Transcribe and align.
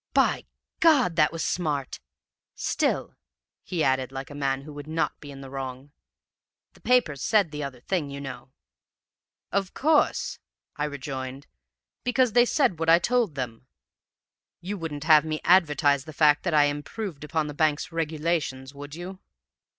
"'By 0.15 0.45
God! 0.79 1.15
That 1.15 1.31
was 1.31 1.43
smart! 1.43 1.99
Still,' 2.55 3.13
he 3.63 3.83
added, 3.83 4.11
like 4.11 4.31
a 4.31 4.33
man 4.33 4.63
who 4.63 4.73
would 4.73 4.87
not 4.87 5.19
be 5.19 5.29
in 5.29 5.41
the 5.41 5.49
wrong, 5.51 5.91
'the 6.73 6.81
papers 6.81 7.21
said 7.21 7.51
the 7.51 7.61
other 7.63 7.81
thing, 7.81 8.09
you 8.09 8.19
know!' 8.19 8.51
"'Of 9.51 9.75
course,' 9.75 10.39
I 10.75 10.85
rejoined, 10.85 11.45
'because 12.03 12.33
they 12.33 12.45
said 12.45 12.79
what 12.79 12.89
I 12.89 12.97
told 12.97 13.35
them. 13.35 13.67
You 14.59 14.75
wouldn't 14.75 15.03
have 15.03 15.21
had 15.21 15.29
me 15.29 15.39
advertise 15.43 16.05
the 16.05 16.13
fact 16.13 16.41
that 16.45 16.53
I 16.55 16.63
improved 16.63 17.23
upon 17.23 17.45
the 17.45 17.53
bank's 17.53 17.91
regulations, 17.91 18.73
would 18.73 18.95
you?' 18.95 19.19